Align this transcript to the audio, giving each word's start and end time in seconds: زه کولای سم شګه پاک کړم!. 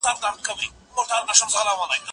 زه 0.03 0.09
کولای 0.95 1.35
سم 1.39 1.49
شګه 1.53 1.73
پاک 1.77 1.91
کړم!. 2.03 2.07